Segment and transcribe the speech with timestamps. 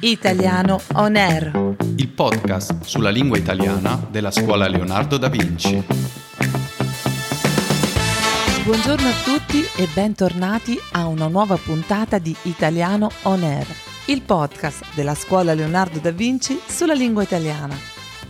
[0.00, 1.74] Italiano On Air.
[1.96, 5.82] il podcast sulla lingua italiana della scuola Leonardo da Vinci.
[8.64, 13.66] Buongiorno a tutti e bentornati a una nuova puntata di Italiano On Air,
[14.06, 17.76] il podcast della scuola Leonardo da Vinci sulla lingua italiana.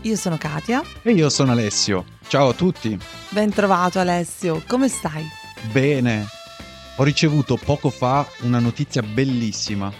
[0.02, 0.82] Io sono Katia.
[1.02, 2.04] E io sono Alessio.
[2.26, 2.98] Ciao a tutti.
[3.30, 5.24] Ben trovato Alessio, come stai?
[5.72, 6.26] Bene.
[6.96, 9.92] Ho ricevuto poco fa una notizia bellissima.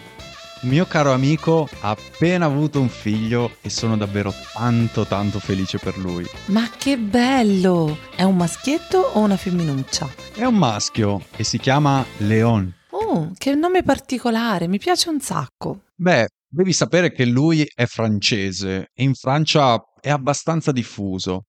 [0.65, 5.99] Mio caro amico ha appena avuto un figlio e sono davvero tanto tanto felice per
[5.99, 6.25] lui.
[6.47, 7.99] Ma che bello!
[8.17, 10.09] È un maschietto o una femminuccia?
[10.35, 12.75] È un maschio e si chiama Leon.
[12.93, 15.83] Oh, che nome particolare, mi piace un sacco.
[15.97, 21.43] Beh, devi sapere che lui è francese e in Francia è abbastanza diffuso.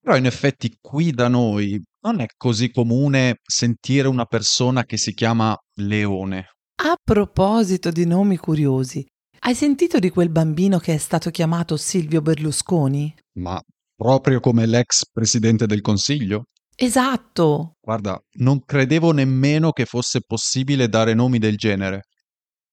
[0.00, 5.12] Però in effetti qui da noi non è così comune sentire una persona che si
[5.12, 6.46] chiama Leone.
[6.76, 9.06] A proposito di nomi curiosi,
[9.40, 13.14] hai sentito di quel bambino che è stato chiamato Silvio Berlusconi?
[13.34, 13.60] Ma
[13.94, 16.44] proprio come l'ex presidente del Consiglio?
[16.74, 17.76] Esatto!
[17.80, 22.02] Guarda, non credevo nemmeno che fosse possibile dare nomi del genere.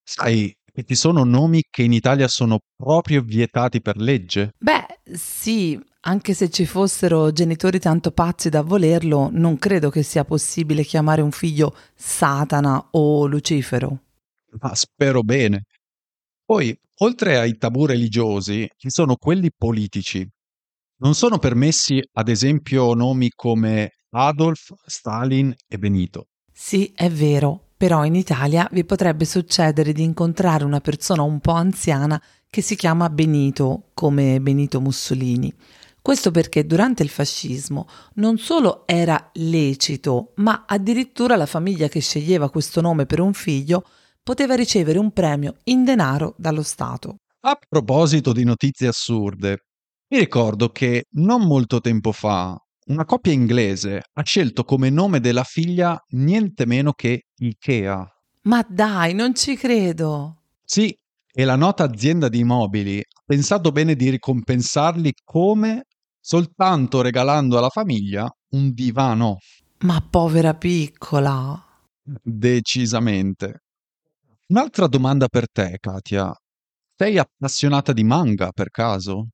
[0.04, 4.54] Sai che ci sono nomi che in Italia sono proprio vietati per legge?
[4.58, 10.24] Beh, sì, anche se ci fossero genitori tanto pazzi da volerlo, non credo che sia
[10.24, 14.04] possibile chiamare un figlio Satana o Lucifero.
[14.62, 15.66] Ma spero bene.
[16.46, 20.28] Poi, oltre ai tabù religiosi, ci sono quelli politici.
[21.02, 26.28] Non sono permessi, ad esempio, nomi come Adolf, Stalin e Benito.
[26.52, 31.54] Sì, è vero, però in Italia vi potrebbe succedere di incontrare una persona un po'
[31.54, 35.54] anziana che si chiama Benito, come Benito Mussolini.
[36.02, 42.50] Questo perché durante il fascismo non solo era lecito, ma addirittura la famiglia che sceglieva
[42.50, 43.86] questo nome per un figlio
[44.22, 47.20] poteva ricevere un premio in denaro dallo Stato.
[47.46, 49.68] A proposito di notizie assurde,
[50.10, 55.44] mi ricordo che non molto tempo fa una coppia inglese ha scelto come nome della
[55.44, 58.08] figlia niente meno che Ikea.
[58.44, 60.42] Ma dai, non ci credo!
[60.64, 60.96] Sì,
[61.32, 65.86] e la nota azienda di immobili ha pensato bene di ricompensarli come
[66.20, 69.38] soltanto regalando alla famiglia un divano.
[69.80, 71.64] Ma povera piccola!
[72.04, 73.64] Decisamente.
[74.48, 76.34] Un'altra domanda per te, Katia.
[76.96, 79.28] Sei appassionata di manga per caso?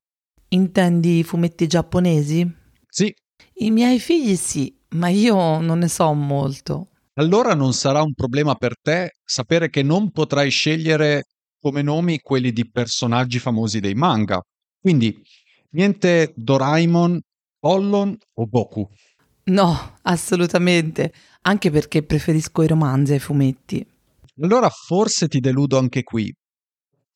[0.49, 2.45] Intendi i fumetti giapponesi?
[2.89, 3.13] Sì.
[3.56, 6.88] I miei figli sì, ma io non ne so molto.
[7.13, 11.23] Allora non sarà un problema per te sapere che non potrai scegliere
[11.59, 14.41] come nomi quelli di personaggi famosi dei manga.
[14.79, 15.22] Quindi
[15.72, 17.19] niente Doraemon,
[17.57, 18.88] Pollon o Goku.
[19.45, 23.85] No, assolutamente, anche perché preferisco i romanzi ai fumetti.
[24.41, 26.34] Allora forse ti deludo anche qui.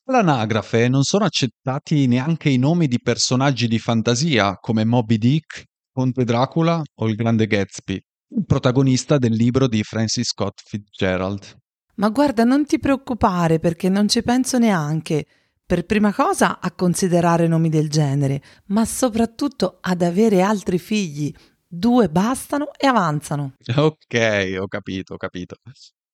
[0.05, 5.65] All'anagrafe non sono accettati neanche i nomi di personaggi di fantasia come Moby Dick,
[5.99, 8.01] Conte Dracula o il Grande Gatsby,
[8.37, 11.57] il protagonista del libro di Francis Scott Fitzgerald.
[11.95, 15.25] Ma guarda, non ti preoccupare perché non ci penso neanche.
[15.65, 21.33] Per prima cosa a considerare nomi del genere, ma soprattutto ad avere altri figli.
[21.67, 23.55] Due bastano e avanzano.
[23.75, 25.57] Ok, ho capito, ho capito.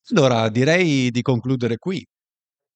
[0.09, 2.03] Allora direi di concludere qui.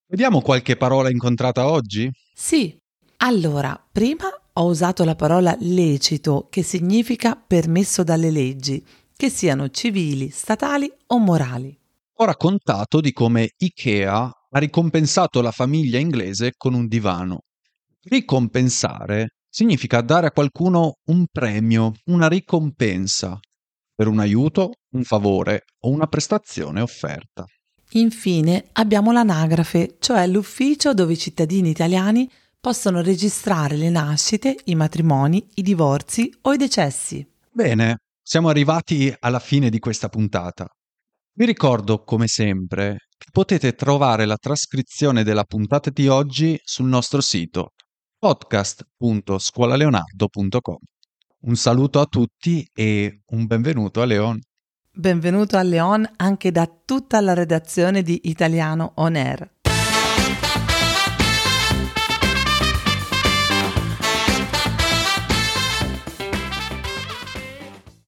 [0.05, 2.07] Vediamo qualche parola incontrata oggi?
[2.35, 2.77] Sì.
[3.17, 8.83] Allora, prima ho usato la parola lecito, che significa permesso dalle leggi,
[9.15, 11.77] che siano civili, statali o morali.
[12.15, 17.43] Ho raccontato di come Ikea ha ricompensato la famiglia inglese con un divano.
[18.03, 23.39] Ricompensare significa dare a qualcuno un premio, una ricompensa
[23.93, 27.45] per un aiuto, un favore o una prestazione offerta.
[27.93, 35.47] Infine abbiamo l'anagrafe, cioè l'ufficio dove i cittadini italiani possono registrare le nascite, i matrimoni,
[35.55, 37.25] i divorzi o i decessi.
[37.51, 40.67] Bene, siamo arrivati alla fine di questa puntata.
[41.33, 47.21] Vi ricordo, come sempre, che potete trovare la trascrizione della puntata di oggi sul nostro
[47.21, 47.71] sito
[48.19, 50.77] podcast.scuolaleonardo.com.
[51.41, 54.37] Un saluto a tutti e un benvenuto a Leon.
[54.91, 59.49] Benvenuto a Leon anche da tutta la redazione di Italiano On Air.